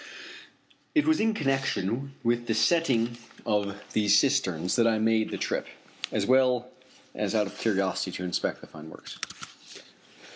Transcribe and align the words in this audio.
It 0.95 1.05
was 1.05 1.19
in 1.19 1.35
connection 1.35 2.15
with 2.23 2.47
the 2.47 2.55
setting 2.55 3.19
up 3.45 3.45
of 3.45 3.83
these 3.93 4.17
cisterns 4.17 4.75
that 4.75 4.87
I 4.87 4.97
made 4.97 5.29
the 5.29 5.37
trip, 5.37 5.67
as 6.11 6.25
well 6.25 6.71
as 7.13 7.35
out 7.35 7.45
of 7.45 7.59
curiosity 7.59 8.11
to 8.13 8.23
inspect 8.23 8.61
the 8.61 8.67
fine 8.67 8.89
works. 8.89 9.19